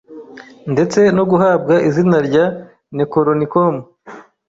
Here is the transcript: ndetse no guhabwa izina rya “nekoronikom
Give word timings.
ndetse 0.73 0.99
no 1.15 1.23
guhabwa 1.31 1.75
izina 1.89 2.17
rya 2.27 2.45
“nekoronikom 2.95 3.73